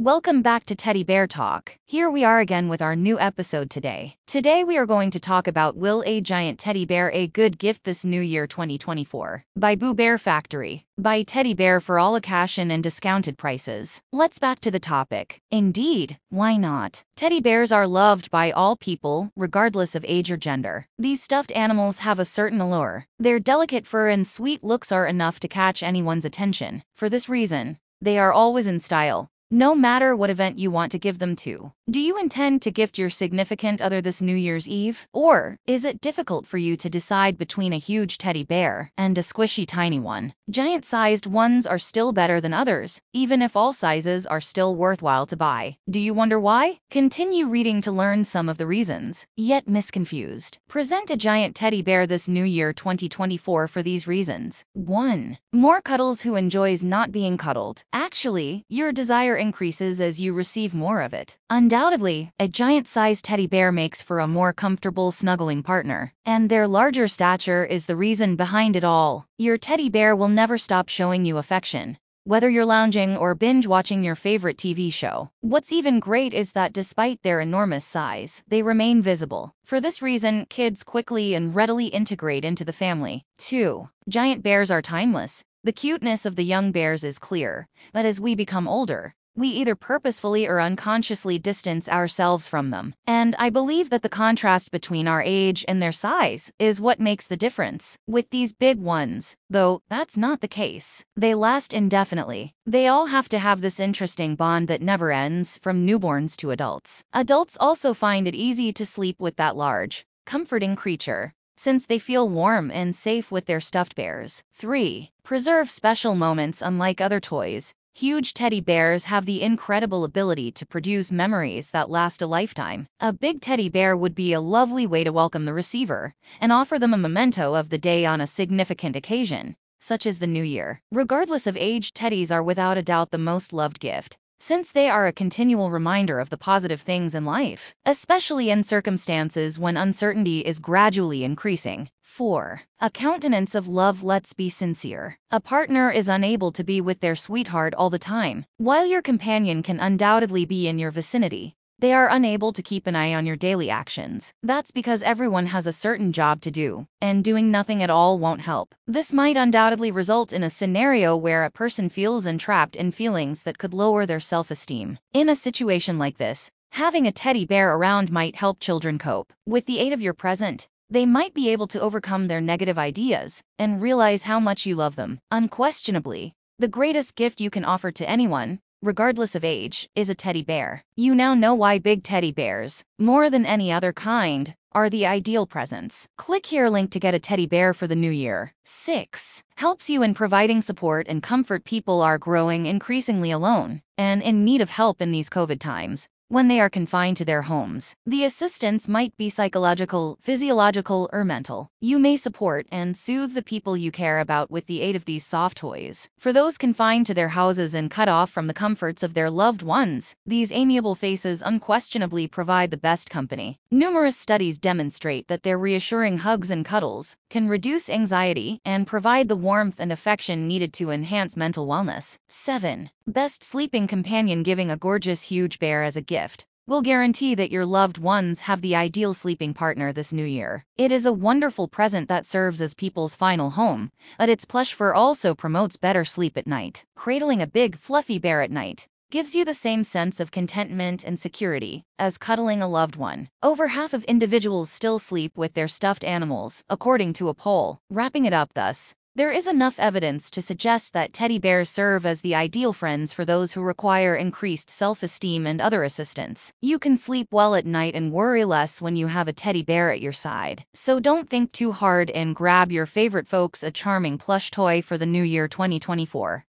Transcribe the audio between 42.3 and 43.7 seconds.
than others, even if